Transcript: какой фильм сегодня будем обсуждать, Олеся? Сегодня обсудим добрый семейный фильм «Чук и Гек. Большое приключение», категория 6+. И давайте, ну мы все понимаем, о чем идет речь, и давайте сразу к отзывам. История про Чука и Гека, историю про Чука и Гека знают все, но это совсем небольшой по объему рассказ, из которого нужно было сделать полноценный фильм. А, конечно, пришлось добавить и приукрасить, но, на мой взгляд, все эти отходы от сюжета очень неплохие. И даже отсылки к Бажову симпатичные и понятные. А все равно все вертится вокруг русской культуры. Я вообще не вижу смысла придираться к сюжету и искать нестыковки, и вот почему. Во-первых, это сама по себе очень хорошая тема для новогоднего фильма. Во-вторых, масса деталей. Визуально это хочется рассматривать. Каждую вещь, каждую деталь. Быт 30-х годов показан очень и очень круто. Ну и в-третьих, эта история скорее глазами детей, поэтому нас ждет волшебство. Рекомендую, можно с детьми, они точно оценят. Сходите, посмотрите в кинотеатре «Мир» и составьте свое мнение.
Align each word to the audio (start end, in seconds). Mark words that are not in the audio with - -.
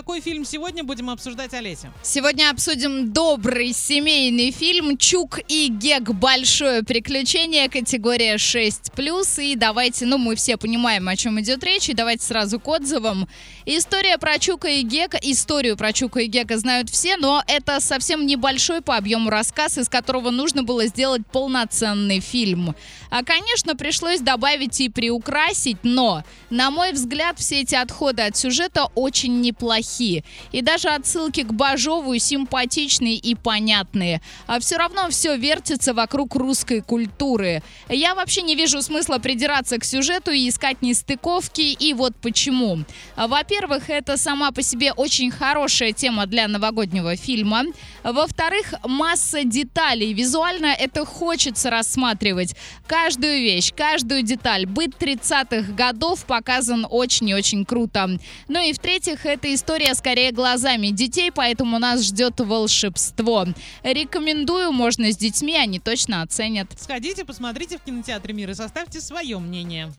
какой 0.00 0.22
фильм 0.22 0.46
сегодня 0.46 0.82
будем 0.82 1.10
обсуждать, 1.10 1.52
Олеся? 1.52 1.92
Сегодня 2.02 2.48
обсудим 2.48 3.12
добрый 3.12 3.74
семейный 3.74 4.50
фильм 4.50 4.96
«Чук 4.96 5.40
и 5.46 5.68
Гек. 5.68 6.12
Большое 6.14 6.82
приключение», 6.82 7.68
категория 7.68 8.36
6+. 8.36 9.44
И 9.44 9.56
давайте, 9.56 10.06
ну 10.06 10.16
мы 10.16 10.36
все 10.36 10.56
понимаем, 10.56 11.06
о 11.06 11.16
чем 11.16 11.38
идет 11.38 11.62
речь, 11.64 11.90
и 11.90 11.92
давайте 11.92 12.24
сразу 12.24 12.58
к 12.58 12.66
отзывам. 12.66 13.28
История 13.66 14.16
про 14.16 14.38
Чука 14.38 14.68
и 14.68 14.80
Гека, 14.80 15.18
историю 15.20 15.76
про 15.76 15.92
Чука 15.92 16.20
и 16.20 16.28
Гека 16.28 16.56
знают 16.56 16.88
все, 16.88 17.18
но 17.18 17.44
это 17.46 17.78
совсем 17.80 18.24
небольшой 18.24 18.80
по 18.80 18.96
объему 18.96 19.28
рассказ, 19.28 19.76
из 19.76 19.90
которого 19.90 20.30
нужно 20.30 20.62
было 20.62 20.86
сделать 20.86 21.26
полноценный 21.30 22.20
фильм. 22.20 22.74
А, 23.10 23.22
конечно, 23.22 23.76
пришлось 23.76 24.20
добавить 24.20 24.80
и 24.80 24.88
приукрасить, 24.88 25.76
но, 25.82 26.24
на 26.48 26.70
мой 26.70 26.92
взгляд, 26.92 27.38
все 27.38 27.60
эти 27.60 27.74
отходы 27.74 28.22
от 28.22 28.34
сюжета 28.34 28.86
очень 28.94 29.42
неплохие. 29.42 29.89
И 29.98 30.62
даже 30.62 30.88
отсылки 30.88 31.42
к 31.42 31.52
Бажову 31.52 32.16
симпатичные 32.18 33.16
и 33.16 33.34
понятные. 33.34 34.20
А 34.46 34.60
все 34.60 34.76
равно 34.76 35.08
все 35.10 35.36
вертится 35.36 35.94
вокруг 35.94 36.34
русской 36.34 36.80
культуры. 36.80 37.62
Я 37.88 38.14
вообще 38.14 38.42
не 38.42 38.54
вижу 38.54 38.82
смысла 38.82 39.18
придираться 39.18 39.78
к 39.78 39.84
сюжету 39.84 40.30
и 40.30 40.48
искать 40.48 40.82
нестыковки, 40.82 41.62
и 41.62 41.94
вот 41.94 42.14
почему. 42.16 42.84
Во-первых, 43.16 43.90
это 43.90 44.16
сама 44.16 44.52
по 44.52 44.62
себе 44.62 44.92
очень 44.92 45.30
хорошая 45.30 45.92
тема 45.92 46.26
для 46.26 46.46
новогоднего 46.48 47.16
фильма. 47.16 47.64
Во-вторых, 48.04 48.74
масса 48.84 49.44
деталей. 49.44 50.12
Визуально 50.12 50.66
это 50.66 51.04
хочется 51.04 51.70
рассматривать. 51.70 52.54
Каждую 52.86 53.40
вещь, 53.40 53.72
каждую 53.74 54.22
деталь. 54.22 54.66
Быт 54.66 54.90
30-х 54.98 55.72
годов 55.72 56.24
показан 56.24 56.86
очень 56.88 57.30
и 57.30 57.34
очень 57.34 57.64
круто. 57.64 58.18
Ну 58.48 58.60
и 58.60 58.72
в-третьих, 58.72 59.24
эта 59.26 59.52
история 59.54 59.79
скорее 59.94 60.32
глазами 60.32 60.88
детей, 60.88 61.30
поэтому 61.32 61.78
нас 61.78 62.02
ждет 62.04 62.40
волшебство. 62.40 63.46
Рекомендую, 63.82 64.72
можно 64.72 65.12
с 65.12 65.16
детьми, 65.16 65.56
они 65.56 65.78
точно 65.78 66.22
оценят. 66.22 66.68
Сходите, 66.78 67.24
посмотрите 67.24 67.78
в 67.78 67.82
кинотеатре 67.82 68.34
«Мир» 68.34 68.50
и 68.50 68.54
составьте 68.54 69.00
свое 69.00 69.38
мнение. 69.38 69.88